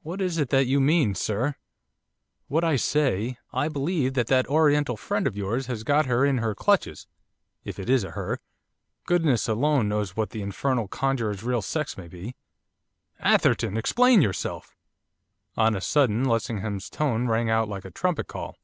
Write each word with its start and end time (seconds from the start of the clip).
'What 0.00 0.22
is 0.22 0.38
it 0.38 0.48
that 0.48 0.66
you 0.66 0.80
mean, 0.80 1.14
sir?' 1.14 1.54
'What 2.46 2.64
I 2.64 2.76
say, 2.76 3.36
I 3.52 3.68
believe 3.68 4.14
that 4.14 4.28
that 4.28 4.46
Oriental 4.46 4.96
friend 4.96 5.26
of 5.26 5.36
yours 5.36 5.66
has 5.66 5.82
got 5.82 6.06
her 6.06 6.24
in 6.24 6.38
her 6.38 6.54
clutches, 6.54 7.06
if 7.64 7.78
it 7.78 7.90
is 7.90 8.02
a 8.02 8.12
"her;" 8.12 8.40
goodness 9.04 9.46
alone 9.46 9.86
knows 9.86 10.16
what 10.16 10.30
the 10.30 10.40
infernal 10.40 10.88
conjurer's 10.88 11.42
real 11.42 11.60
sex 11.60 11.98
may 11.98 12.08
be.' 12.08 12.34
'Atherton! 13.20 13.76
Explain 13.76 14.22
yourself!' 14.22 14.74
On 15.54 15.76
a 15.76 15.82
sudden 15.82 16.24
Lessingham's 16.24 16.88
tones 16.88 17.28
rang 17.28 17.50
out 17.50 17.68
like 17.68 17.84
a 17.84 17.90
trumpet 17.90 18.26
call. 18.26 18.56